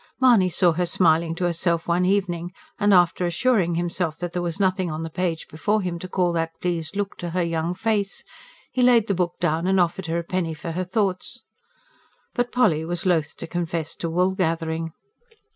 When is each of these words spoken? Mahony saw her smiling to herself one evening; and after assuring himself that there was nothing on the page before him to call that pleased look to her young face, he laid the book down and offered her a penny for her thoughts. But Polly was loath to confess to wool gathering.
Mahony 0.19 0.49
saw 0.49 0.71
her 0.71 0.85
smiling 0.87 1.35
to 1.35 1.43
herself 1.43 1.87
one 1.87 2.05
evening; 2.05 2.51
and 2.79 2.91
after 2.91 3.23
assuring 3.23 3.75
himself 3.75 4.17
that 4.17 4.33
there 4.33 4.41
was 4.41 4.59
nothing 4.59 4.89
on 4.89 5.03
the 5.03 5.11
page 5.11 5.47
before 5.47 5.79
him 5.83 5.99
to 5.99 6.07
call 6.07 6.33
that 6.33 6.59
pleased 6.59 6.95
look 6.95 7.15
to 7.17 7.29
her 7.29 7.43
young 7.43 7.75
face, 7.75 8.23
he 8.71 8.81
laid 8.81 9.05
the 9.05 9.13
book 9.13 9.35
down 9.39 9.67
and 9.67 9.79
offered 9.79 10.07
her 10.07 10.17
a 10.17 10.23
penny 10.23 10.55
for 10.55 10.71
her 10.71 10.83
thoughts. 10.83 11.43
But 12.33 12.51
Polly 12.51 12.83
was 12.83 13.05
loath 13.05 13.37
to 13.37 13.45
confess 13.45 13.93
to 13.97 14.09
wool 14.09 14.33
gathering. 14.33 14.91